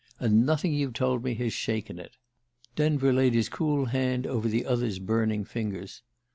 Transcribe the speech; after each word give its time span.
And 0.19 0.47
nothing 0.47 0.73
you've 0.73 0.95
told 0.95 1.23
me 1.23 1.35
has 1.35 1.53
shaken 1.53 1.99
it." 1.99 2.13
Denver 2.75 3.13
laid 3.13 3.35
his 3.35 3.49
cool 3.49 3.85
hand 3.85 4.25
over 4.25 4.47
the 4.47 4.65
other's 4.65 4.97
burning 4.97 5.45
fingers. 5.45 6.01